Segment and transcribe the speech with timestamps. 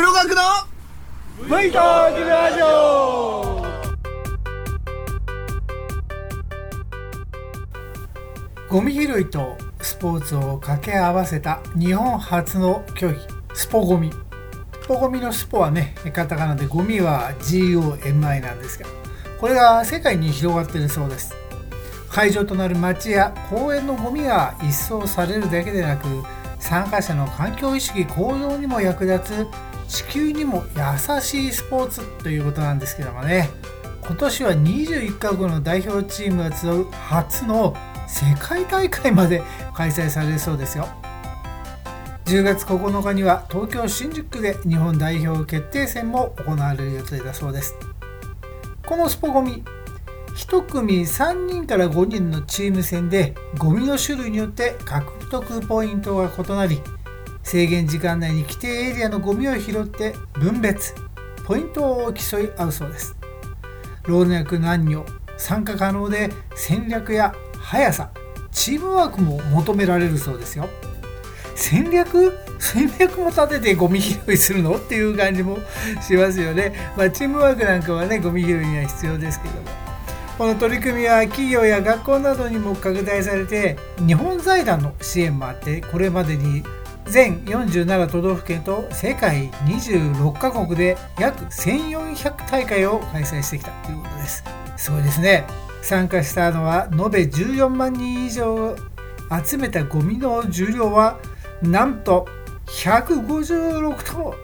[0.00, 0.42] 黒学の
[1.42, 3.66] V トークラジオ。
[8.68, 13.16] ゴミ拾いとスポーツを掛け合わせた日本初の競技
[13.54, 14.12] スポゴミ。
[14.82, 18.86] スポゴミのスポはねカタカナでゴミは GOMI なんですが
[19.40, 21.34] これが世界に広がっているそうです。
[22.08, 26.06] 会場となる街や公園のゴミが一掃されるだけでなく
[26.60, 33.50] 参加者の環境意識向上にも役立つ地球にも優しいスポーツということなんですけどもね。
[34.02, 39.42] 今年は21カ国の代表チームが集う初の世界大会まで
[39.74, 40.88] 開催されるそうですよ。
[42.26, 47.74] 10月9日には東京新宿区で日本代表決定戦も行われる予定だそうです。
[48.86, 49.64] このスポゴミ
[50.36, 56.80] 1組3人から5人のチーム戦でゴミの種類によって獲得ポイントが異なり
[57.48, 60.94] 制限時間内に規定エリアのゴミを拾って分別。
[61.46, 63.16] ポイントを競い合うそうです。
[64.04, 65.06] 老若男女
[65.38, 68.10] 参加可能で戦略や速さ
[68.52, 70.68] チームワークも求められるそうですよ。
[71.54, 75.56] 戦略戦略も立ててゴミ拾いするのっていう感じも
[76.06, 79.60] しますよね、まあ、チームワークなんかはねゴミ拾いには必要ですけども。
[80.36, 86.62] この取り組みは企業や学校などにも拡大されて日本財団の支援もあってこれまでに
[87.10, 94.44] 全47都道府県と世界26カ国で約1400大会を開催してきたということです。
[94.76, 95.44] すごいですね。
[95.82, 98.76] 参加したのは延べ14万人以上
[99.44, 101.18] 集めたゴミの重量は
[101.62, 102.26] なんと
[102.66, 104.34] 156トン。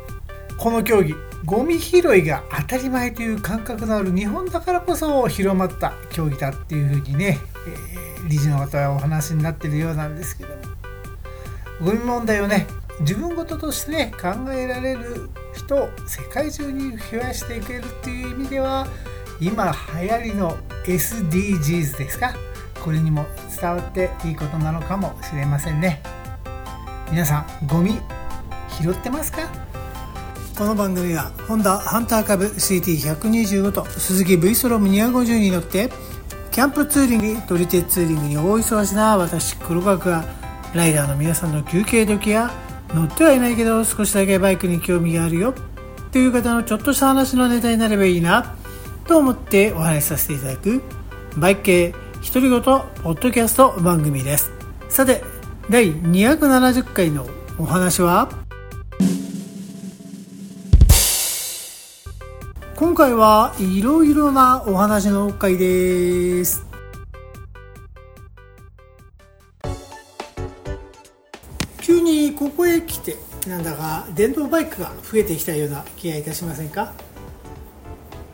[0.56, 10.73] この競技ゴミ拾いが当たり前という感覚のある日本だからこそ広まった競技だっていうふうにね、えー、理事の方はお話になってるようなんですけども。
[11.82, 12.66] ゴミ問題をね
[13.00, 18.86] 自分事としてね考えられる人を世界中に増やしていけるっていう意味では
[19.40, 22.34] 今流行りの SDGs ですか
[22.82, 23.26] これにも
[23.60, 26.02] 伝わっていいことなのかもしれませんね
[27.10, 27.98] 皆さんゴミ
[28.80, 29.48] 拾ってますか
[30.56, 35.90] この番組はホンダハンター株 CT125 と鈴木 V ストロム250に乗って
[36.52, 40.43] キャンプツーリング撮り鉄ツーリングに大忙しな私黒川が
[40.74, 42.50] ライダーの皆さんの休憩時や
[42.92, 45.54] 乗ってはいないけど少しだけバイクに興味があるよ。
[46.10, 48.56] という方のちょっとした話のネタになればいいな
[49.06, 50.82] と思ってお話しさせていただく
[51.36, 51.94] バイク系
[52.32, 54.50] 独り言ポッドキャスト番組です。
[54.88, 55.22] さて
[55.70, 57.26] 第270回の
[57.58, 58.28] お話は？
[62.76, 66.66] 今回はいろいろなお話の回です。
[71.84, 76.94] 急にここへ来てなんだか電動バイクが増えてきたような気がいたしませんか？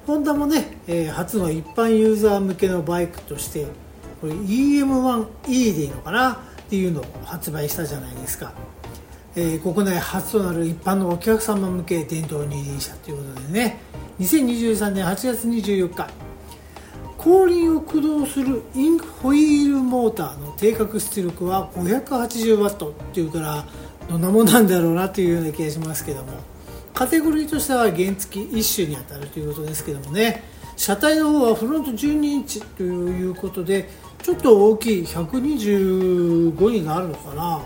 [0.07, 3.67] ホンダもね、えー、初の一般ユーザー向けのバイクとして
[4.21, 6.39] これ EM1E でいいのかなっ
[6.69, 8.53] ていうのを発売したじゃないですか、
[9.35, 13.79] えー、国内初となる一般のお客様向け電動二輪車ということでね
[14.21, 16.09] 2023年8月24日
[17.21, 23.67] 後輪を駆動するインホイールモーターの定格出力は 580W っていうから
[24.09, 26.33] どんなもんなんだろうなというような気がしますけども。
[26.95, 30.43] カテゴリーとしては原付一種に当たるということですけどもね。
[30.77, 33.91] 車体の方はフロント12インチということで
[34.23, 37.61] ちょっと大きい125になるのかな、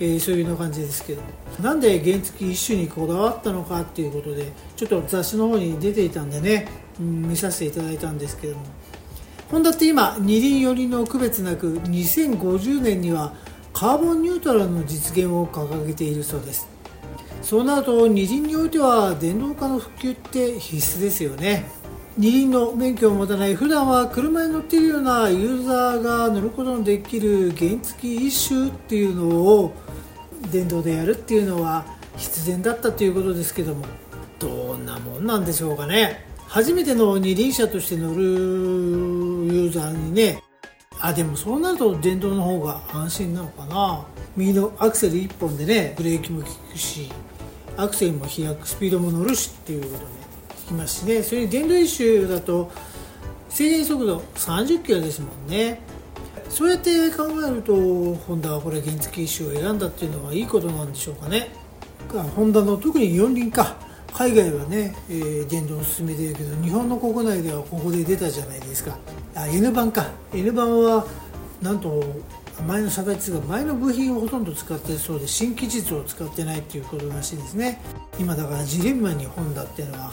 [0.00, 1.22] えー、そういうような感じですけど。
[1.62, 6.66] なんで原付一種にこだわったのかっていうことでちょっと雑誌の方に出ていたんでね、
[7.00, 8.62] 見させていただいたんですけども。
[9.50, 13.34] ホンダって今二輪寄りの区別なく2050年には
[13.72, 16.68] カーボンニュートラルの実現を掲げているそうです。
[17.42, 21.64] そうなると二輪においては電動化の普及って必須ですよね。
[22.16, 29.72] 二輪の免許を持たない普段は車に乗っているようなユーザーが乗ることのできる原付一種っていうのを
[30.52, 31.84] 電動でやるっていうのは
[32.16, 33.86] 必然だったということですけども
[34.38, 36.29] どんなもんなんでしょうかね。
[36.50, 40.42] 初めての二輪車として乗るユーザーにね
[40.98, 44.04] あでもそうなると電動の方が安心なのかな。
[44.36, 47.08] 右のアクセル1本でねブレーキも効くし
[47.76, 50.04] アクセルも開くスピードも乗るしっていうことで
[50.64, 51.22] 聞きますしね。
[51.22, 52.72] それに電動一種だと
[53.48, 55.80] 制限速度30キロですもんね。
[56.48, 61.48] そうやって考えるとホンダはこれ原付一種を選んだっていうのはいいことなんでしょうかね。
[62.34, 63.88] ホンダの特に四輪か。
[64.14, 68.98] 海外はね、えー、電動を進めてるけど日本の国内ではここで出たじゃないですか。
[69.34, 70.10] あ N 版か。
[70.34, 71.06] N 版は
[71.62, 72.02] なんと
[72.66, 77.80] 前の車体というか前の部品をほとんど使ってそうで新技術を使ってないっていうことらしいですね。
[78.18, 80.12] 今だからジレンマにホンダっていうのは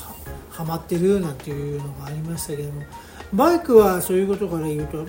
[0.49, 2.83] はまってるなんていうのがありましたけども。
[3.33, 5.05] バイクはそういうことから言うと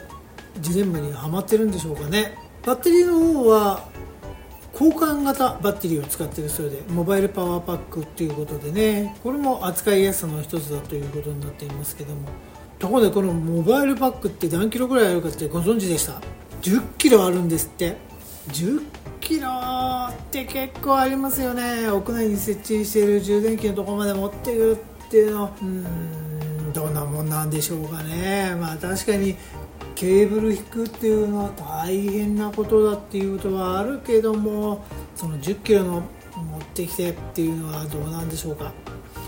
[0.60, 2.36] ジレンマにはまってるんでしょうかね。
[2.64, 3.88] バッテリーの方は
[4.80, 12.28] 交換型バッテリーを使ってるそうでモバイルパワーパックっていうことでねこれも扱いやすさの一つだということになっていますけども。
[12.78, 16.20] ところでこのモバイルパックって何キロぐらいあるかってご存知でした
[16.62, 17.96] ？10キロあるんですって。
[18.50, 18.84] 10
[19.20, 19.48] キロ
[20.10, 21.90] って結構ありますよね。
[21.90, 24.76] 屋内に設置している充電器のところまで持ってくる
[25.06, 25.42] っていうの。
[25.42, 28.54] はうーんどんなもんなんでしょうかね。
[28.60, 29.34] まあ確かに
[29.98, 34.84] ケーブル引くっていうのは大変なことだっていうことはあるけども
[35.16, 36.02] その1 0キロの
[36.36, 38.72] 持ってきてっていうのはどうなんでしょうか。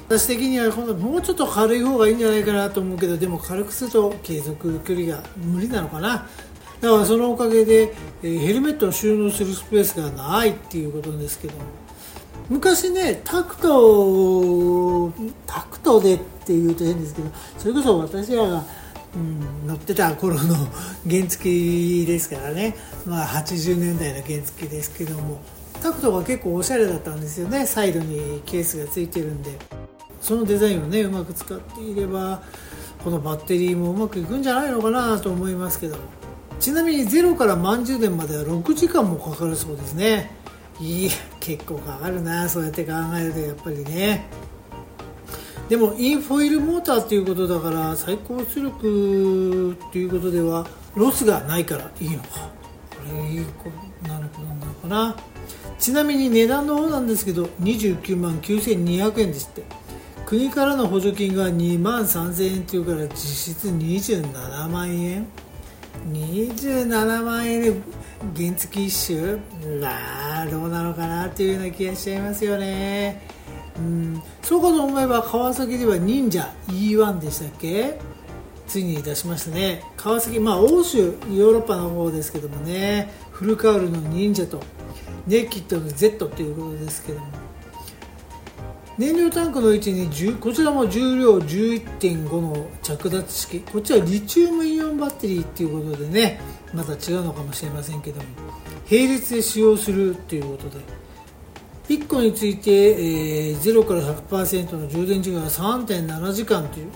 [0.09, 6.29] 私的にはもうちょっと軽い方がいいんじゃないかなと思うけどでも軽くすると継続距離が無理なのかな。
[6.81, 11.55] だからそのおかげで、え、ヘルメットを収納するスペースがないっていうことですけど
[12.49, 15.13] 昔ねタクト
[15.47, 17.29] タクトでっていうと変ですけど
[17.59, 18.65] それこそ私らが
[19.15, 20.55] うん、乗ってた頃の
[21.09, 22.77] 原付ですからね、
[23.07, 25.41] まあ、80年代の原付ですけども。
[25.83, 27.67] タクトが結構おしゃれだったんですよね。
[27.67, 29.59] サイドにケースがついてるんで。
[30.21, 32.43] そのデザインをねうまく使っていれば
[33.03, 35.97] このバッテリーもうまくいくんじゃないのかなと思いますけど。
[36.59, 40.31] ちなみにゼロから満充電までは6時間もかかるそうですね。
[40.79, 41.11] いや
[41.41, 44.27] 結構かかるなそうやって考えるとやっぱりね。
[45.71, 52.51] でもインフォイルモーターっていうことだから最高出力っていうことではロスがないからいいのか。
[52.91, 53.71] これいいこ
[54.03, 55.17] となのかな
[55.79, 59.63] ちなみに値段の方なんですけど29万9200円ですって。
[60.27, 65.27] 国からの補助金が2万3000円っていうから実質27万円。
[66.13, 67.75] 27万円で
[68.37, 69.39] 原付一周。
[69.81, 73.40] なあどうなのかなっていうような気がしちゃいますよね。
[73.81, 74.23] うん。
[74.43, 77.99] そうかと思えば川崎では忍者 E1 でしたっけ？
[78.69, 79.82] ついに出しましたね。
[79.97, 83.12] 川崎まあ欧州ヨーロッパの方ですけどもね。
[83.32, 84.62] フルカウルの忍者と
[85.27, 87.27] ネキッドの Z ということですけども。
[88.99, 93.61] 燃料タンクの位置にこちらも重量11.5の着脱式。
[93.61, 96.38] こっちはリチウムイオンバッテリーっていうことでね。
[96.75, 98.25] また違うのかもしれませんけども。
[98.91, 101.00] 並列で使用するということで。
[101.91, 106.87] 1個について、えー、0から100%の充電時間が3.7時間という。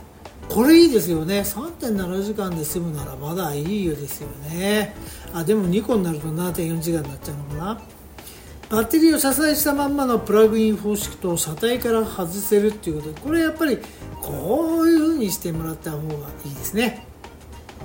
[0.49, 1.41] これいいですよね。
[1.41, 4.95] 3.7時間で済むならまだいいよですよね。
[5.33, 7.81] あでも2個になると7.4時間になっちゃうのかな。
[8.71, 13.13] バッテリーを車載したまんまのプラグイン方式と車体から外せるっていうこと。
[13.13, 13.79] でこれやっぱり
[14.23, 16.15] こういう風にしてもらった方が
[16.45, 17.05] いいですね。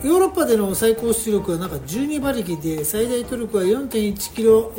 [0.03, 4.71] ヨーロッパでの最高出力はなんか12馬力で最大トルクは4.1キロ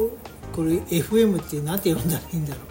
[0.52, 2.64] これ FM って何て呼んだらいいんだろう。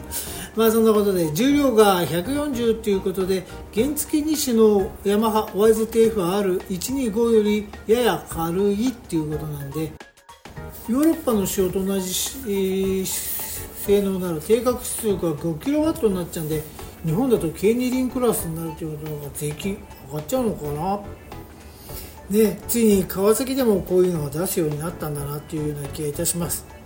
[0.60, 9.92] まあそんなことで重量が140ということで原付2種のヤマハ YZF-R125 よりやや軽いっていうことなんで
[10.90, 12.10] ヨーロッパの仕様と同じ、
[12.46, 16.64] えー、性能なら定格出力が 5kW になっちゃうんで
[17.06, 19.78] 日本だと K2 リンクラスになるということが税金
[20.08, 21.00] 上がっちゃうのかな。
[22.30, 26.79] でついに川崎でもこういうのが出すようになったんだなっていうような気がいたします。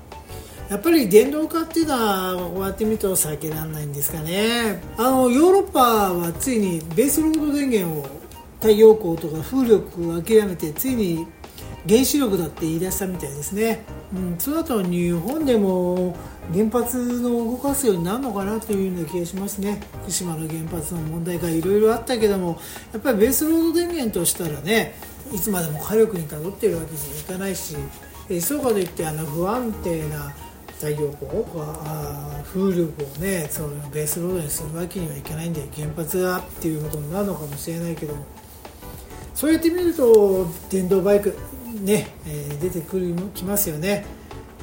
[0.74, 4.81] やっぱり電動化っていうのはこうやって見ると避けられないんですかね。
[4.98, 8.09] あのヨーロッパはついにベースロード電源を
[8.59, 11.28] 太陽光とか風力を諦めてついに
[11.88, 16.16] 原子力だって言い出したみたいですね、うん、その後日本でも
[16.52, 19.80] 原発の動かすようになるのかなというような気がしますね。
[20.02, 22.59] 福島の原発の問題がいろいろあったけども
[22.92, 24.95] やっぱりベースロード電源としたらね
[25.31, 27.76] いつまでも火力に頼ってるわけにはいかないし
[28.42, 30.33] そうかといってあの不安定な
[30.83, 38.13] 太陽光あ風力をねそのベースロードにするわけにはいかないんで原発がっていうことになるのかもしれないけど
[39.33, 41.37] そうやって見ると電動バイク
[41.80, 44.06] ね、えー、出てくるきますよね、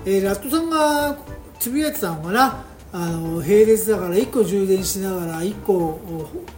[0.05, 1.17] えー、ラットさんが
[1.59, 5.99] つぶやいてたのかなあの並列だから1個充電しながら1個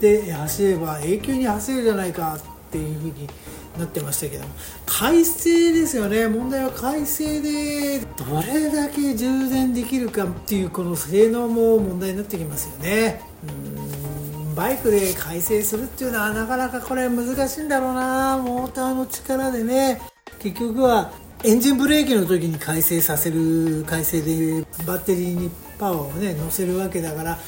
[0.01, 2.41] で走れば永久に走るじゃないかっ
[2.73, 3.29] ていうふうに
[3.79, 4.51] なってましたけども。
[4.87, 6.29] 改正ですよね。
[6.29, 13.21] 問題は改正でどれだけ充電できるかっていうこの性能も問題になってきますよね。
[13.47, 14.55] うん。
[14.55, 18.39] バイクで改正するっていうのはなかなかこれ難しいんだろうな。
[18.39, 20.01] モーターの力でね。
[20.39, 21.13] 結局は
[21.45, 27.39] エンジンブレーキの時に改正させる改正でバッテリーにパワーをね乗せるわけだから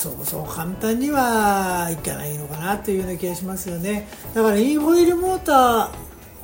[0.00, 4.08] そうそう簡単にはいかないのかなというような気がしますよね。
[4.32, 5.90] だからインフォイルモーター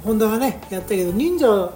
[0.05, 1.73] ホンダがねやったけど忍者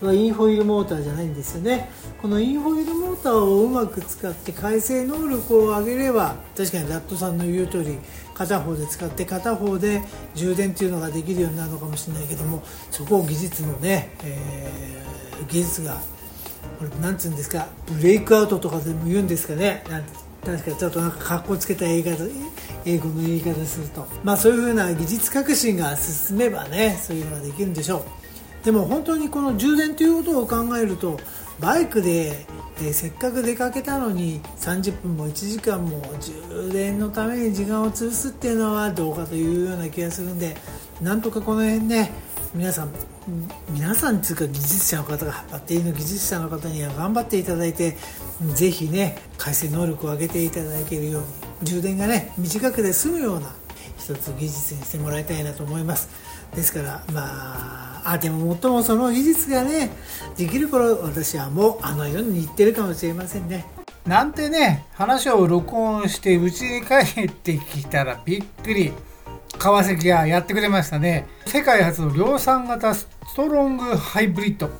[0.00, 1.90] はインホイールモーターじゃないんですよね。
[2.22, 7.98] このインホイールモーターをうまく使って回生能力を上げれば確かにラットさんの言う通り
[8.32, 10.00] 片方で使って片方で
[10.34, 16.00] 充電っていうのができるようになるのかもしれないけどもそこを技術のね、えー、技術が
[16.78, 19.84] これなんつうんですかブレイクアウトとかでも言うんですかね。
[19.90, 20.04] なん
[20.44, 22.10] 確かちょっとなんか格好つけた英語
[22.84, 24.06] 英語の言い方すると。
[24.24, 27.98] まあそういうふうな技術革新が進めばねそういうのができるんでしょ
[28.62, 28.64] う。
[28.64, 31.18] でも本当にこの充電ということを考えると
[31.60, 32.46] バイクで、
[32.80, 40.56] え、せっかく出かけたのに30分も1時間も充電のために時間を潰すっていうのはどうかというような気がするんで
[41.00, 42.12] なんとかこの辺ね
[42.54, 42.90] 皆さん
[43.70, 47.96] 皆さんというか技術者の方がバッテリーの技術者の方には頑張っていただいて
[48.54, 51.26] ぜひね回線能力を上げていただけるように
[51.62, 53.54] 充電がね短くで済むような
[53.98, 56.08] 一つ技術にしてもらいたいなと思います。
[56.54, 59.90] ですからまああでももっともその技術がね
[60.36, 63.66] できる頃私はもうあの世に行ってるかもしれませんね。
[64.06, 68.92] なんてね話を録音して家に帰ってきたらびっくり。
[69.58, 71.26] 川崎がやってくれましたね。
[71.46, 74.70] 世界初の量産型ストロングハイブリッド。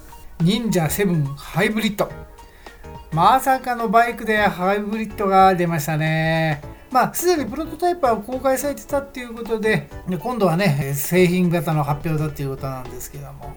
[0.40, 2.08] 忍者7ハイブリッド。
[3.18, 6.62] まさかのバイクでハイブリッドが出ましたね。
[6.92, 9.88] まあ、すでにプロトタイプは公開されてたっていうことで、
[10.20, 13.56] 今度はね、製品型の発表だっていうことなんですけども、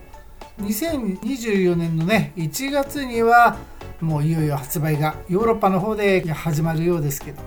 [0.62, 3.58] 2024年のね、1月には、
[4.00, 7.44] もういよいよ発売がヨーロッパの方で始まるようですけど、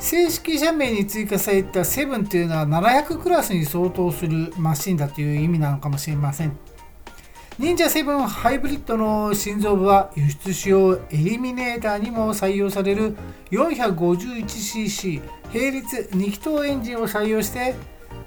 [0.00, 6.58] 正式社名に追加された7っていうのは700クラスに相当するマシンだという意味なのかもしれません。
[7.56, 13.16] 忍者7ハイブリッドの心臓部は輸出仕様エリミネーターにも採用される
[13.52, 15.22] 451cc
[15.54, 17.76] 並列2気筒エンジンを採用して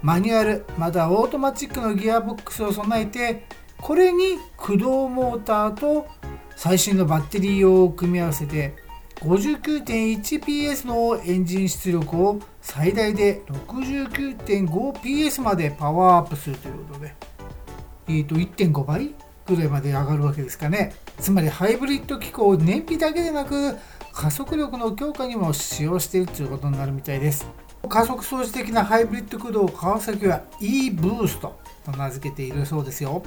[0.02, 3.44] マニュアルまたオートマチックのギアボックスを備えて
[3.82, 6.08] これに駆動モーターと
[6.56, 8.78] 最新のバッテリーを組み合わせて
[9.16, 17.14] 59.1PS のエンジン出力を最大で 69.5PS までパワーアップするということで、
[18.08, 19.14] えー、と1.5倍
[19.48, 20.94] ぐらいまで上がるわけですかね。
[21.20, 23.76] つまりハイブリッド機構を燃費だけでなく
[24.14, 27.46] 加速力の強化にも使用しているということになるみたいです。
[27.88, 33.24] 加速装置的なハイブリッド駆動を川崎は e ブーストと名付けているそうですよ。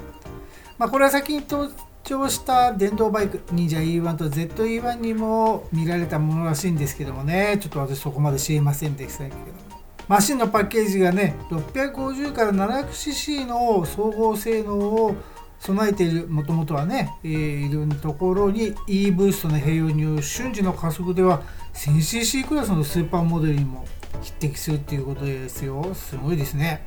[0.79, 7.59] まあ、これは先に長した電動バイク忍者 E1 と ZE1 にも見られたものらしいんですけどもね。
[7.61, 9.70] ちょっと私そこまで知りませんでしたけど
[10.11, 15.15] マシンのパッケージがね650から 700cc の総合性能を
[15.61, 23.85] 備えているもともとはね、えー、いるところに E ブーストの併用による瞬時の加速では 1000cc クラスのスーパーモデルにも
[24.21, 25.95] 匹敵するっていうことですよ。
[25.95, 26.85] すごいですね。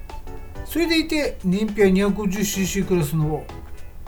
[0.66, 3.46] それでいて燃費は 250cc クラスの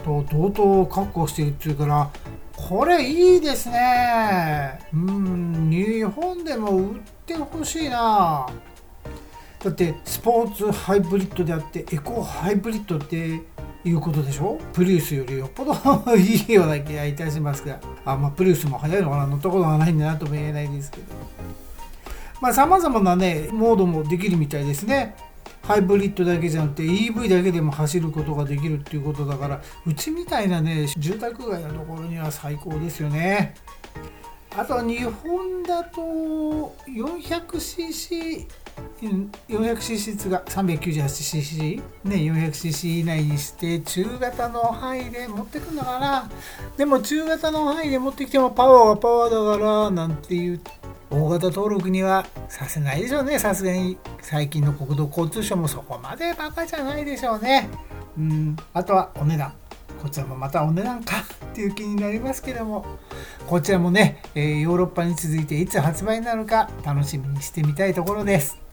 [0.04, 2.10] と同等を確保しているっていうから
[2.54, 4.78] これいいですね。
[4.92, 8.46] うん日本でも売ってほしいな。
[9.62, 13.40] だってスポーツハイブリッドであってエコハイブリッドって
[13.84, 14.58] いうことでしょ？
[14.72, 15.74] プリウスよりよっぽど
[16.16, 17.80] いいような気がいたしますが。
[18.04, 21.04] あまあプリウスも速いのかな乗ったことがないんだなとも言えないですけど。
[22.40, 25.16] まあ様々なねモードもできるみたいですね。
[25.62, 33.54] ハイブリッドだけじゃなくて EV だけでも走ることができるっていうことだからうちみたいなね住宅街のところには最高ですよね。
[34.56, 38.46] あと日本だと 400cc
[39.00, 46.30] 400cc が 398cc ね 400cc 以内にして中型の範囲で持ってくんだかな
[46.76, 50.60] でも中型の範囲で持ってきてもパワーはパワーだからなんていう
[51.10, 53.38] 大型登録にはさせないでしょうね。
[53.38, 57.68] さすがに最近の国土交通省もそこまでバカじゃないでしょうね。
[58.18, 58.56] うん。
[58.74, 59.52] あとはお値段。
[60.02, 62.84] こちらもまたお値段かっていう気になりますけども。
[63.46, 68.65] こちらもね、え、ヨーロッパに続いていつ発売になるか楽しみにしてみたいところです。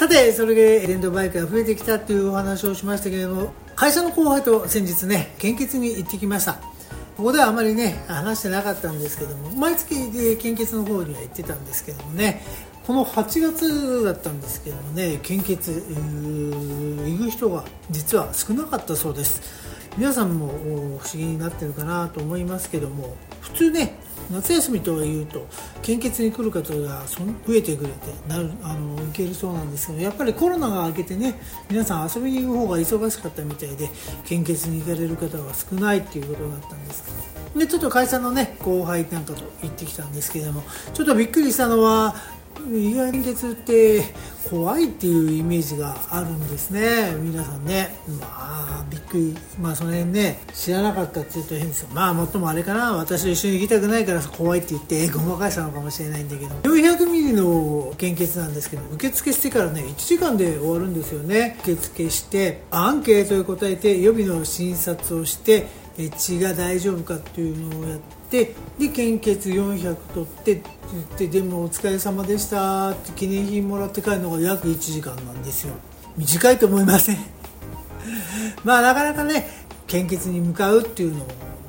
[0.00, 6.54] さてそれで電動バイクが増えてきたっていうお話をしましたけれども会社の後輩と先日ね献血に行ってきました。
[7.18, 12.42] ここではあまりね話してなかったんですけども毎月で献血の方には行ってたんですけどもね
[12.86, 19.42] この8月だったんですけどもね献血行く人が実は少なかったそうです。
[19.98, 23.98] 皆さんも不思議になってるかなと思いますけども普通ね
[24.30, 25.46] 夏休みとはいうと
[25.82, 27.96] 献血に来る方が増えてくれて
[28.28, 31.34] なるあの受けるそうなんですけどやっぱりコロナが明けてね
[31.68, 33.88] 皆さん遊びに行く方が忙しかったみたいで
[34.24, 40.62] 献血に行かれる方が少ないっていうことだったんですでちょっと会社のね後輩なんかと行ってきたんですけども
[40.94, 42.14] ちょっとびっくりしたのは
[42.68, 44.02] 意外に鉄って
[44.48, 47.14] 怖いっていうイメージがあるんですね。
[47.20, 47.94] 皆さんね。
[48.20, 48.26] ま
[48.80, 49.36] あびっくり。
[49.60, 51.88] まあその辺ね知らなかったって言うと変ですよ。
[51.92, 52.92] まあもっともあれかな。
[52.94, 56.54] 私と一緒に行きたくないから怖いって言ってごまかしたのかもしれないんだけど。
[56.74, 61.58] 400ミリの献血なんですけど受付してからね1時間で終わるんですよね。
[61.62, 65.66] 受付してアンケートに答えて予備の診察をして
[66.16, 68.54] 血が大丈夫かっていうのをやってで
[68.94, 75.74] 献血400取ってって言ってでもお疲れ様でしたって記念品もらって帰るのが約1時間なんですよ。
[76.16, 77.16] 短いと思いません。
[78.64, 79.48] まあなかなかね
[79.86, 81.28] 献血に向かうっていうのを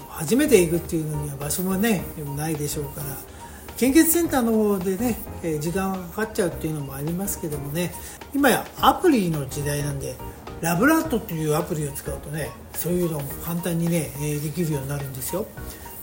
[0.09, 2.03] 初めて行くっていうのには場所もね
[2.37, 3.31] ないでしょうから。
[3.77, 5.17] 献血センターの方でね
[5.59, 7.91] 時間がかかっちゃうっていうのもありますけどもね
[8.31, 10.15] 今やアプリの時代なんで
[10.61, 15.47] ラブラットっていうアプリを使うとねそういうのも簡単にねできるようになるんですよ。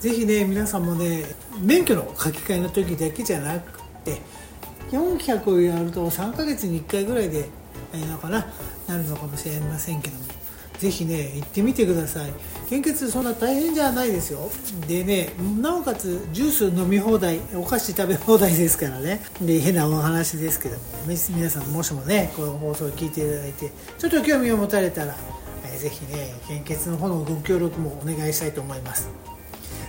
[0.01, 1.25] ぜひね皆さんもね
[1.61, 4.21] 免許の書き換えの時だけじゃなくて
[4.91, 7.49] 400をやると3ヶ月に1回ぐらいで
[7.95, 8.47] いいのかな
[8.87, 10.25] なるのかもしれませんけども
[10.79, 12.33] ぜひね行ってみてください。
[12.71, 14.49] 献血そんな大変じゃないですよ。
[14.87, 19.21] でねなおかつジュース飲み放題お菓子食べ放題ですからね。
[19.41, 25.17] で変なお話ですけども皆さんもしもねこの放送を聞いていただいてちょっと興味を持たれたら、
[25.65, 29.09] えー、ぜひね献血の方のご協力もお願いしたいと思います。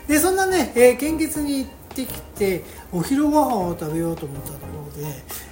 [0.10, 5.04] でそんなね、えー、献血に行ってきてお昼ご飯を食べようと思ったところ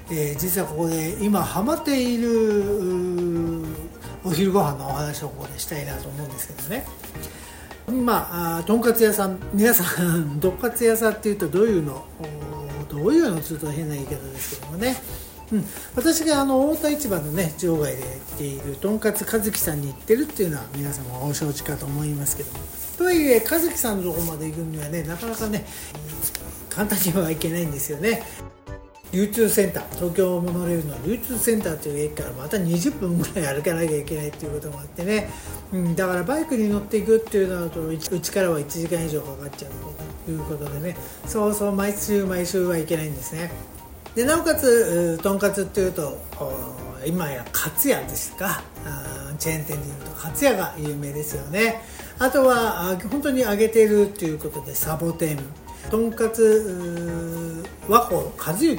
[0.10, 3.64] で、えー、実はここで今ハマっている
[4.24, 6.86] お昼ご飯のお話をここでしたいなと思うんですけどね。
[8.04, 12.04] まあとんかつ屋さん皆さん とんかつ屋さんっていうとどういうの？
[12.90, 13.40] どういうの？
[13.40, 14.98] ちょっと変な言い方ですけどもね。
[15.52, 22.87] うん、私があの太田市場のね場外でやっているとんかつ和樹さんに行ってるっていうのは皆様お承知かと思いますけども。
[23.08, 25.64] はいえ和樹さんのとこまで行くにはねなかなかね
[26.70, 28.22] 簡単にはいけないんですよね。
[29.14, 35.30] 流通センター東京モノレールの流通センターという駅からまた20分ぐらい歩かなきゃいけないっていうこともあってね、
[35.72, 39.72] うん、だからバイクに乗っていくっていうのだとうちからは1時間以上かかっちゃう
[40.26, 40.98] ということでね。
[41.26, 43.50] そうそう毎週毎週はいけないんですね。
[44.16, 46.18] でなおかつとんかつっていうと
[47.06, 48.62] 今やかつやですか。
[49.40, 51.82] チェーン店でいうとかつやが有名ですよね。
[52.20, 55.40] あとは本当に揚げてるっていうことでサボテン。
[55.90, 58.78] とんかつ和光和幸。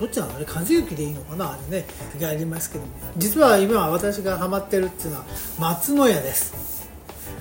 [0.00, 0.36] どっちなの？
[0.36, 1.52] あれ和幸でいいのかな？
[1.52, 1.86] あれね。
[2.20, 2.84] がありますけど
[3.16, 5.24] 実は今私がハマってるっていうのは
[5.60, 6.88] 松の屋です。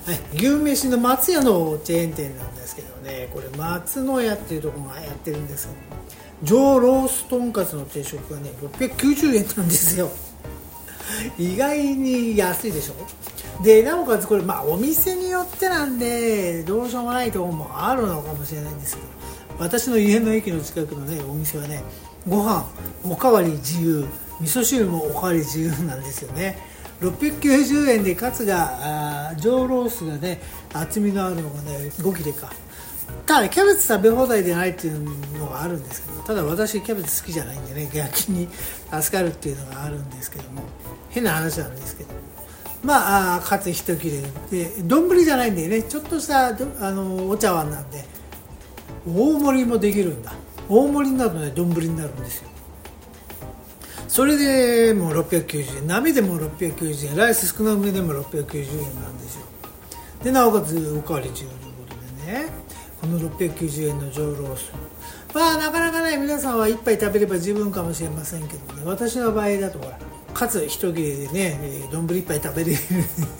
[0.06, 3.30] はい、牛飯の松屋のチェーン店なんですけどね。
[3.34, 5.74] これ松の屋っていうところがやってるんですけ
[6.46, 10.12] ど上ロースとんかつの定食がね690円なんですよ。
[11.38, 13.64] 意外に安いでしょ？
[13.64, 19.08] でなおかつこれまあお店によってなんでどうしようもないところもあるのかもしれないんですけど
[19.60, 21.84] 私の家の駅の近くのねお店はね
[22.28, 22.66] ご飯
[23.06, 24.06] おかわり自由
[24.42, 26.58] 味噌汁もおかわり自由なんですよね。
[27.02, 30.42] 690円でカツが上ロースがね
[30.74, 32.52] 厚みのあるのがね5切れか。
[33.26, 35.04] ただキャベツ食べ放題でないっていう
[35.40, 38.48] のがあるんですけどただ私キャベツ好きじゃないんでね逆に
[39.02, 40.62] 助かるっていうのがあるんですけども
[41.10, 42.10] 変な話なんですけど。
[42.84, 44.12] まあカツ一切
[44.52, 48.06] れで丼じゃないんでねちょっとしたあのお茶碗なんで
[49.08, 50.34] 大盛りもできるんだ。
[50.70, 52.50] 大盛りになるとね丼になるんですよ。
[54.08, 55.88] それでもう690円。
[55.88, 57.18] 鍋でも690円。
[57.18, 59.46] ライス少なめでも690円なんですよ。
[60.24, 61.58] でなおかつおかわり中というこ
[61.90, 62.50] とでね。
[63.02, 64.72] この690円の上ロース。
[65.34, 68.84] まあなかなかね皆さんは1杯食べれば十分かもしれませんけどね。
[68.86, 69.98] 私の場合だとほら
[70.34, 72.78] かつ一切れでね丼一杯食べれる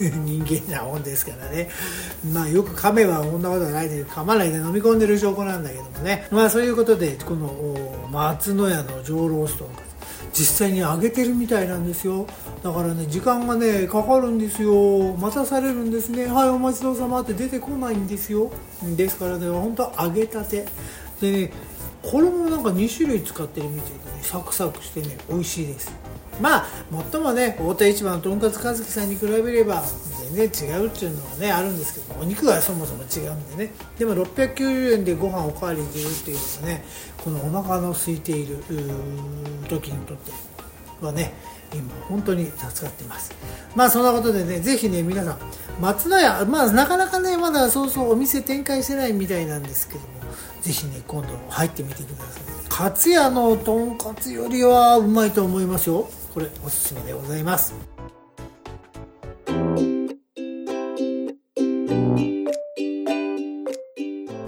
[0.24, 1.68] 人間なもんですからね。
[2.32, 6.26] まあよく噛めばこんなことはないで噛まないで飲み込んでる証拠なんだけどもね。
[6.30, 9.68] まあそういうことでこの松の屋の上ロースト
[10.32, 12.26] 実際に揚げてるみたいなんですよ。
[12.66, 15.14] だからね時間がねかかるんですよ。
[15.16, 16.26] 待たされるんですね。
[16.26, 18.50] はいお待ちどうさまって出てこないんですよ。
[18.96, 20.66] ですからね本当揚げたて。
[21.20, 21.52] でね
[22.02, 25.92] 衣もなんか2種類使ってるみたいでねサクサクしてね美味しいです。
[26.40, 26.66] まあ
[27.12, 29.84] 最もね太田市場のとんかつ和樹さんに比べれば
[30.34, 33.72] 全然違うっていうのはねあるんですけどお肉がそもそも違うんでね。
[33.96, 36.84] でも690円でご飯おかわりできるっていうのはね
[37.22, 38.56] このお腹の空いている
[39.68, 40.32] 時にとって
[41.00, 41.32] はね
[41.74, 43.32] 今本当に助かっています。
[43.74, 45.38] まあそんなことでねぜひね皆さん
[45.80, 50.06] 松の屋まあなかなかねまだそうそうお店展開してないみたいなんですけども
[50.62, 52.68] ぜひね今度入ってみてください。
[52.68, 56.08] かつやのとんかつよりはうまいと思いますよ。
[56.34, 57.74] これおすすめでございます。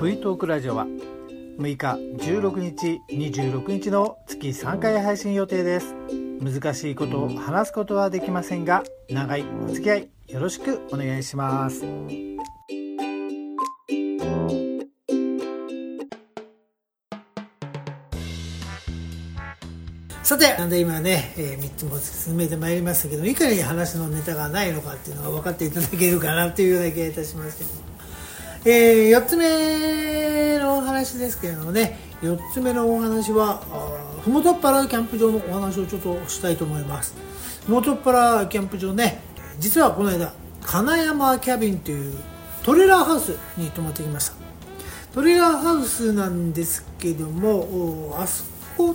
[0.00, 0.86] V トークラジオは
[1.58, 5.92] 6日16日26日の月3回配信予定です。
[6.40, 11.84] 難しいことを話すことはできませんが長いお付き合いよろしくお願いします。
[20.22, 27.70] さて、なんで今ね、えー、3つも進めてまいりましたけどいかに話のネタがないのかっていうのが分かっていただけるかなっていうような気がいたしますけど、
[28.64, 33.62] えー、4つ目のお話ですけれどもね4つ目のお話は
[34.22, 37.14] ふもとっぱらキャンプ場のお話をちょっとしたいと思います。
[37.64, 39.22] ふもとっぱらキャンプ場ね
[39.58, 42.16] 実はこの間金山キャビンという
[42.62, 44.34] トレーラーハウスに泊まってきました。
[45.14, 48.44] トレーラーハウスなんですけどもあそ
[48.76, 48.94] こっ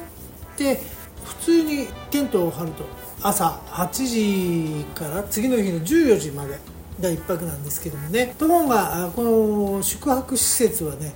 [0.58, 0.80] て
[1.24, 2.86] 普通にテントを張ると
[3.22, 6.60] 朝8時から次の日の14時まで
[7.02, 8.36] が1泊なんですけどもね。
[8.38, 11.14] ところがこの宿泊施設はね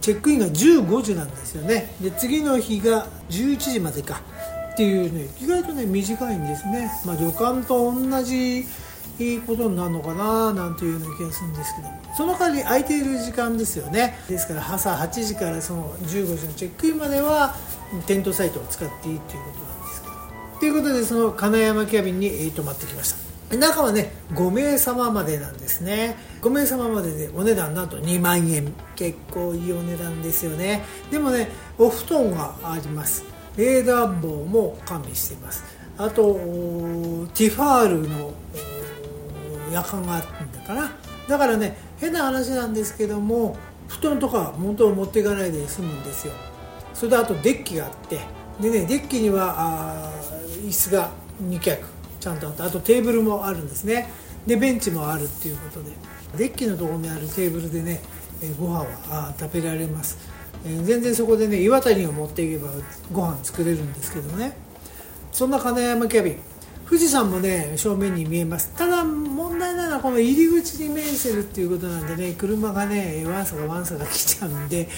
[0.00, 1.94] チェックインが15時なんですよね。
[2.00, 4.22] で次の日が11時までか。
[4.72, 8.64] っていうね意外とね短いんですね、まあ、旅館と同じ
[9.18, 14.18] いいことになるのかななんていうような気がするんですけどその代わり空いている時間ですよね。
[14.28, 17.54] ですから朝8時からその15時のチェックインまでは
[18.06, 20.60] テントサイトを使っていいっていうことなんですけど。
[20.60, 23.29] ということでその金山キャビンに泊まってきました。
[23.58, 26.16] 中はね5名様までなんですね。
[26.42, 28.72] 5名様まででお値段なんと2万円。
[28.94, 30.84] 結構いいお値段ですよね。
[31.10, 33.24] でもねお布団があります。
[33.56, 35.64] 冷暖房も完備しています。
[35.98, 36.34] あと
[37.34, 38.32] ティファールの
[39.72, 40.90] 夜間があるんだから
[41.28, 43.56] だからね変な話なんですけども
[43.88, 46.32] 布団とか元を持っていかないで済むんですよ。
[46.94, 48.20] それであとデッキがあって。
[48.60, 50.08] でねデッキには
[50.64, 51.10] 椅子が
[51.42, 51.99] 2脚。
[52.20, 54.08] ちゃんとあってあとテーブルもあるんですね。
[54.46, 55.90] でベンチもあるっていうことで。
[56.36, 58.00] デッキのところにあるテーブルでね、
[58.42, 60.16] え、ご飯は食べられます、
[60.64, 62.68] 全然そこでね岩谷を持っていけば
[63.12, 64.56] ご飯作れるんですけどね。
[65.32, 66.36] そんな金山キャビン。
[66.86, 68.72] 富士山もね正面に見えます。
[68.76, 74.88] ただ問題なのはこの入り口に面してるっていうことなんでね車がねワンサがワンサが来ちゃうんで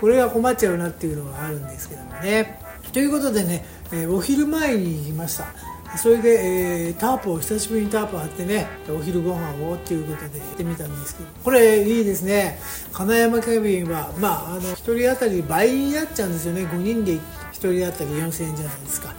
[0.00, 2.60] これが困っちゃうなっていうのがあるんですけどもね。
[2.92, 5.46] ということでね、えお昼前に行きました。
[5.96, 12.58] それで、えー、タープを久しぶりにタープ張ってねお昼ご飯をっていうことで行ってみたんですけどこれいいですね。
[12.92, 16.62] 金山キャビンはまああの1人当たり倍になっちゃうんですよね。
[16.62, 17.20] 5人で1
[17.52, 19.14] 人当たり4000円じゃないですか。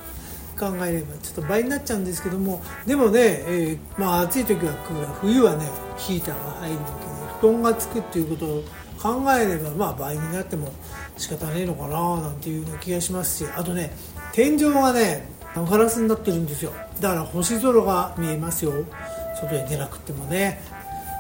[0.61, 8.63] 考えればちょっと倍になっちゃうんですけどもでもね、えー、まあ、暑い時はクーラー冬はねヒーターが入るわけで布団がつくっていうことを
[9.01, 10.71] 考えればまあ倍になっても
[11.17, 13.91] 仕方ねえのかななんていうような気がしますしあとね
[14.33, 16.73] 天井がねガラスになってるんですよ。
[16.99, 18.71] だから星空が見えますよ。
[19.39, 20.61] 外へ出なくてもね。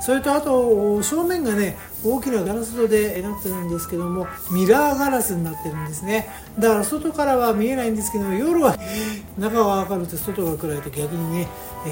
[0.01, 6.27] それとあと正面がね大きなガラス戸でなってるんですけどもミラーガラスになってるんですね。
[6.57, 8.75] だから外からは見えないんですけど夜は
[9.37, 11.47] 中が明るくて外が暗いと逆にね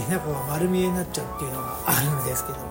[0.10, 2.64] 中が丸見えになっちゃうっていうのがあるんですけども。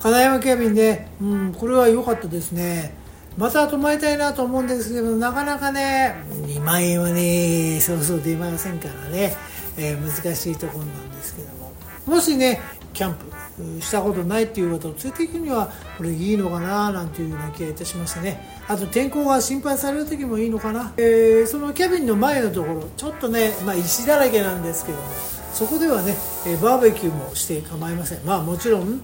[0.00, 2.94] 金山キャビンね、うん、これは良かったですね。
[3.36, 9.36] また泊まりたいなと思うんですけどなかなかね2万円はねそうそう出ませんからね、
[9.76, 11.72] えー、難しいところなんですけども。
[12.06, 12.60] もしね
[12.92, 18.40] キャンプしたことないっていう方を連れていくにはこれいいのかななんていうような気がいたしましたね。
[18.68, 25.04] あと天候が心配される時もいいのかな、えー、そのキャビンの前のところちょっとね、まあ、石だらけなんですけども
[25.52, 26.16] そこではね
[26.62, 28.24] バーベキューもして構いません。
[28.24, 29.00] まあもちろん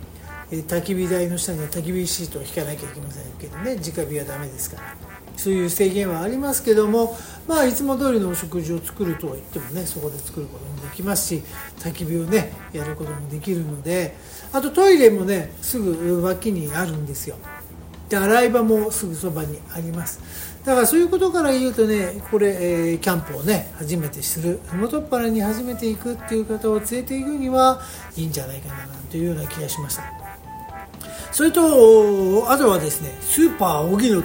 [0.59, 3.77] 焚き火台の下には焚き火シートを引かなきゃいけませんけどね。
[3.77, 5.13] 直火はダメですから。
[5.37, 7.17] そういう制限はありますけども
[7.49, 11.43] まあいつも通りのお食事を作るとは言ってもねそこで作ることもできますし
[11.79, 14.15] 焚き火をねやることもできるので
[14.53, 17.37] あとトイレもねすぐ脇にあるんですよ。
[18.09, 20.21] で洗い場もすぐそばにあります。
[20.67, 24.61] だからそういうことから言うとねこれ、えー、キャンプをね初めてする。
[24.67, 27.81] 麓っ腹に初めて行くっていう方を連れて行くには
[28.17, 30.22] いいんじゃないかななんていうような気がしました。
[31.33, 34.25] それとあとはですねスーパー荻野に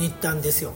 [0.00, 0.74] 行ったんですよ。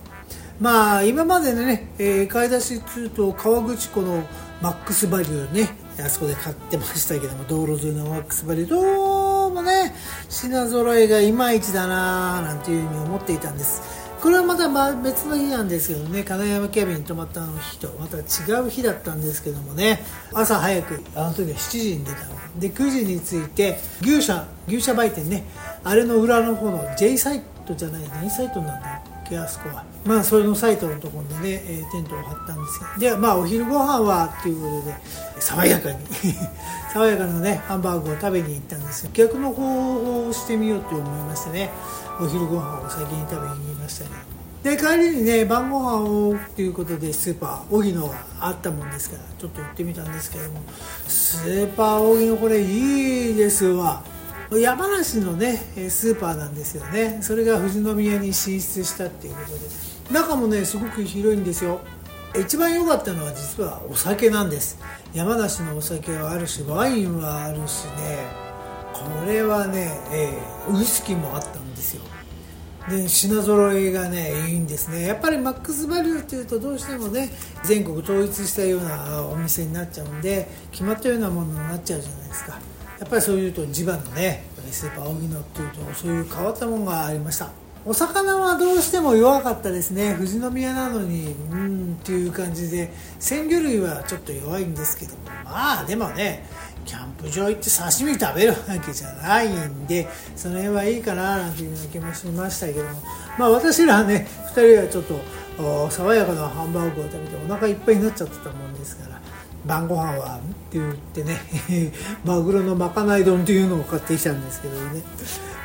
[0.60, 4.24] まあ今までね、えー、買い出しすると川口湖の
[4.62, 9.94] マックスバリューねあそこで買ってましたけども道路沿いのマックスバリューどうもね
[10.28, 13.82] 品揃えがいまいちだななんていうふうに思っていたんです。
[14.24, 14.70] これはまた
[15.02, 22.58] 別の日なんですけどね金山キャビンに泊まった日とまた違う日だったんですけどもね朝早くあの時は7時に出たの。
[22.58, 25.44] で9時に着いて牛舎牛舎売店ね
[25.84, 29.84] あれの裏の方の J サイトじゃない何サイトなんだけあそこは。
[30.06, 33.12] まあそれのサイトのところでね、えー、テントを張ったんですけど。
[33.12, 34.94] でまあお昼ご飯はっていうことで
[35.38, 35.98] 爽やかに
[36.94, 41.70] 爽やかなねハンバーグを食べに行ったんですけど逆の方をしてみようと思いましてね。
[42.20, 44.10] お昼ご飯を先に食べに行きましたね。
[44.62, 50.62] で帰りにね晩ご飯をっていうことでスーパー荻野があったもんですからちょっと行ってみたんですけども
[51.06, 54.02] スーパー荻野これいいですわ。
[54.52, 55.56] 山梨のね
[55.90, 57.18] スーパーなんですよね。
[57.20, 59.58] それが富士宮に進出したっていうことで。
[60.12, 61.80] 中もねすごく広いんですよ。
[62.38, 64.78] 一番良かったのは実はお酒なんです。
[65.12, 68.53] 山梨のお酒はあるしワインはあるしね。
[68.94, 72.02] これはね、えー、ウイスキーもあったんですよ。
[72.88, 75.06] で品揃えがねいいんですね。
[75.06, 77.30] やっぱりマックスバリューっていうとどうしてもね
[77.64, 82.58] 全国統一したようなお店になっちゃうんで決まったようなものになっちゃうじゃないですか。
[83.00, 87.50] やっぱりそういうと地場のねスーパー荻野っていうとそういう変わったものがありました。
[87.86, 90.14] お魚はどうしても弱かったですね。
[90.14, 95.18] 富士宮なのにうんっていう感じで鮮魚類はちょっと弱いんですけども。
[95.44, 96.46] まあでもね
[96.84, 103.02] キャンプ場行って刺身食べるわけじゃないんでその辺はいいかななんていうような気もしましたけども。
[103.38, 109.20] まあ私らはね 2人はちょっと爽やかなハンバーグを食べてお腹いっぱいになっちゃってたもんですから
[109.66, 111.40] 晩ご飯はって言ってね
[112.24, 115.02] マグロのまかない丼っていうのを買ってきたんですけどね、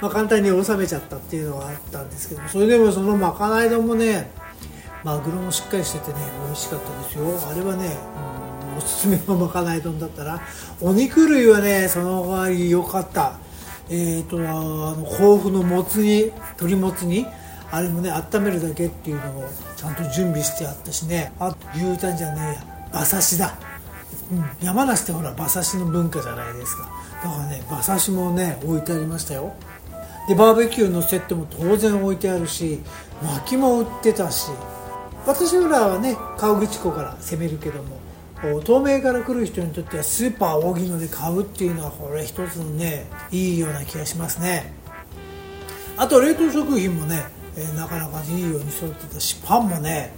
[0.01, 4.31] まあ、簡単に収めちゃったっていうのがあったんですけどそれでもそのまかない丼もね
[5.03, 7.49] マグロもしっかりしててね美味しかったですよ。
[7.49, 7.97] あれはね、
[8.35, 8.38] うん、
[8.79, 10.41] おすすめのまかない丼だったら
[10.81, 13.37] お肉類はねその代わり良かった。
[13.89, 17.25] えっ、ー、とあの豆腐のもつ煮鶏もつ煮
[17.71, 21.33] あれもね温めるだけっていうのをちゃんと準備してあったしね。
[21.39, 23.57] あ牛タンじゃねえや馬刺しだ。
[24.31, 26.89] うん、山梨ってほら馬刺しの文化じゃないですか。
[27.23, 29.53] だからね馬刺しもね置いてありましたよ。
[30.27, 32.79] でバーベキューのセットも当然置いてあるし
[33.23, 34.51] 薪も売ってたし。
[35.25, 37.98] 私らはね川口湖から攻めるけども。
[38.41, 44.73] 東名から来る人にとってはスーパー荻野で買うっていうのはこれ一つのねいいような気がしますね。
[45.97, 47.25] あと冷凍食品もね、
[47.57, 50.13] え、なかなかいいように揃ってたしパンもね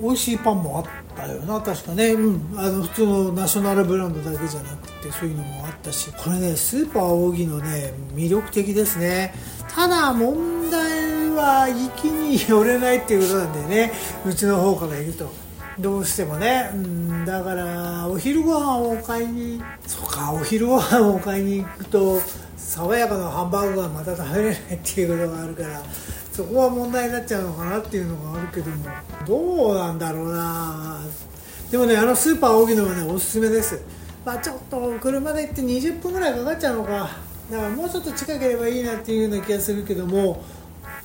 [0.00, 0.84] 美味しいパンもあっ
[1.16, 1.60] たよな。
[1.60, 6.10] 確かね、うん、あの普通のナショナルブランドだけじゃなくてそういうのもあったし。
[6.12, 9.34] これねスーパー扇のね魅力的ですね。
[9.72, 13.92] ただ問題は行きに寄れないっていうことなんでね。
[14.26, 15.41] うちの方から言うと。
[15.78, 22.20] どうしてもね、うん、だからお昼ご飯を買いにそうかお昼ご飯を買いに行くと
[22.56, 25.82] 爽やかなハンバーグがまた食べれないっていうことがあるから
[26.32, 28.86] そこは問題になっちゃうのかなっていうのがあるけども
[29.26, 31.00] どうなんだろうな。
[31.70, 33.82] でもねあのスーパー荻野はねおすすめです。
[34.24, 37.10] まあちょっと車で行って20分ぐらいかかっちゃうのか。
[37.50, 40.42] だからもうちょっと近ければいいなっていうような気がするけども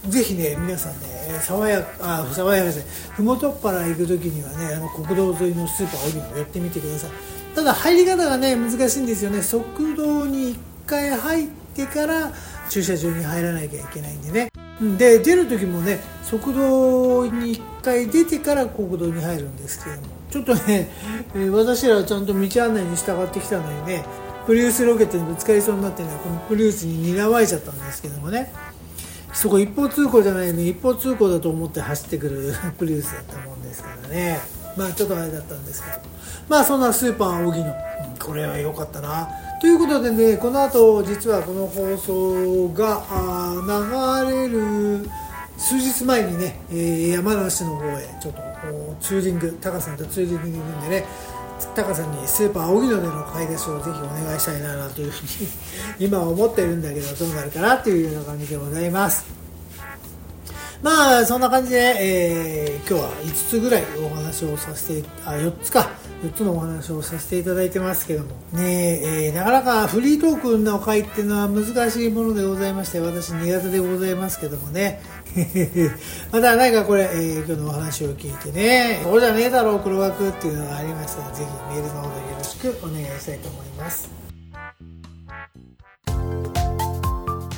[0.06, 7.10] ぜひね皆さんね爽やかあ爽やかですね麓っ腹行く時にはねあの国道沿いのスーパー荻野やってみてください。
[7.56, 9.42] ただ入り方がね難しいんですよね。
[9.42, 9.64] 側
[9.96, 12.32] 道に1回入ってから
[12.70, 14.50] 駐車場に入らなきゃいけないんでね。
[14.98, 20.18] で出る時もね側道に1回出てから国道に入るんですけども。
[20.30, 20.90] ちょっとね、
[21.36, 24.04] え、私らはちゃんと道案内に従ってきたのにね
[24.46, 28.52] プリウスロケットにぶつかりそうになってねこのプリウスに睨まれちゃったんですけどもね。
[29.38, 34.40] そこ一方通行じゃないのに一方通行だと思って走ってくる プリウスだったもんですからね。
[34.76, 35.98] まあちょっとあれだったんですけど
[36.50, 37.76] まあそんなスーパー荻野
[38.20, 39.30] これは良かったな。
[39.62, 43.04] ということでねこの後実はこの放送が
[44.26, 45.10] 流れる
[45.58, 48.42] 数日前にね、え、山梨の方へちょっと
[49.02, 51.06] ツーリングタカさんとツーリングに行くんでね
[51.76, 55.24] タカさんにスーパー荻野での買い出しをぜひお願いしたいなというふう
[56.00, 59.26] に今は思ってるんだけどどうなるかなというような感じでございます。
[60.84, 65.90] まあそんな感じで、えー、今日は5つぐらいお話をさせてあ4つか。
[66.24, 68.30] 4つのお話をさせていただいてますけども。
[68.54, 75.02] ねえー、なかなかフリートークの回っていうのは難しいものでございまして私苦手でございますけどもね。
[76.32, 79.02] また何かこれ、えー、今日のお話を聞いてね。
[79.04, 84.10] そうじゃねえだろう黒枠っていうのがありましたらぜひメールの方でよろしくお願いしたいと思います。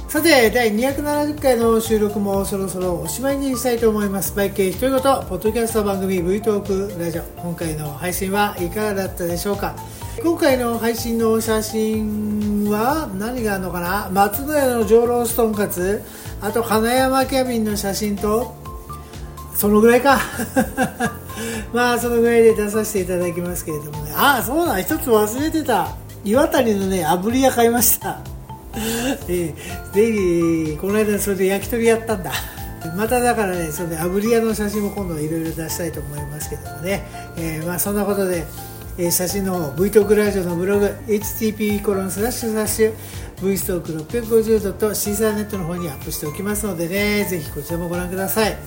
[0.09, 4.35] さて第270回の収録もそろそろおしまいにしたいと思います。
[4.35, 7.21] バイク独り言ポッドキャスト番組 V トークラジオ。
[7.37, 9.75] 今回の配信はいかがだったでしょうか。
[10.21, 14.09] 今回の配信の写真は何があるのかな？
[14.11, 16.03] 松の家の上ローストンカツ。
[16.41, 18.55] あと金山キャビンの写真と
[19.53, 20.19] そのぐらいか。
[21.73, 24.13] まあそのぐらいで出させていただきますけれどもね。
[24.15, 25.95] ああそうだ一つ忘れてた。
[26.23, 28.19] 岩谷のね炙り屋買いました。
[29.27, 32.31] えー、ぜひこの間それで焼き鳥やったんだ。
[32.95, 37.05] まただからねそれで炙り屋の写真も今度いろいろ出したいと思いますけどもね、
[37.37, 38.45] えー、まあそんなことで、
[38.97, 42.93] えー、写真の方 V トークラジオのブログ http コロンスラッシュスラッシュ
[43.41, 48.57] V ストーク650度とシーサーネットの方にアップしておきますのでねぜひこちらもご覧ください。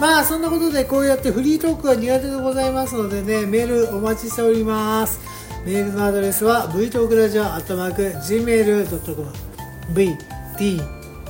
[0.00, 5.20] まあそんなことでこうやってフリートークが苦手でございますのでねメールお待ちしております。
[5.64, 9.54] メールのアドレスは v トークラジオアットマーク Gmail.com
[9.94, 10.16] v
[10.58, 10.80] t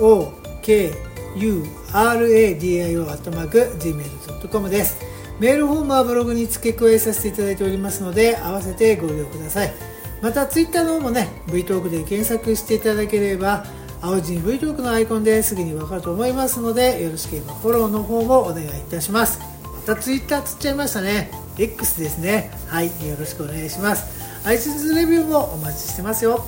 [0.00, 0.92] o k
[1.36, 4.98] u r a d i o g m a i l c o m です。
[5.40, 9.93] メールフォームはブログに付け加えさせていただいておりますので合わせてご利用ください。
[10.22, 13.64] またツイッターの方もね V トークで検索していただければ
[14.00, 19.40] 青地に V トークのアイコンですぐに分かると思いますのでよろしければフォローの方もお願いいたします。
[19.86, 21.30] またツイッターつっちゃいましたね。
[21.58, 22.50] X ですね。
[22.68, 24.24] はいよろしくお願いします。
[24.46, 26.44] iTunes レビューもお待ちしてますよ。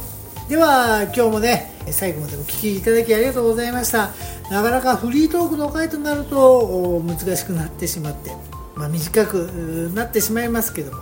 [0.48, 4.10] では今日もね最後までお聴きいただきありがとうございました。
[4.50, 8.30] なかなかフリートークの回となると難しくなってしまって
[8.76, 10.98] まあ、短くなってしまいますけども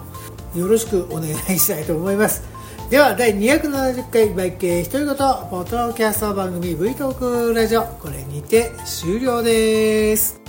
[0.54, 2.53] よろしくお願いしたいと思います。
[2.94, 5.16] では第270回バイケー独り言
[5.50, 10.43] ポッドキャスト番組 V トークラジオこれにて終了です。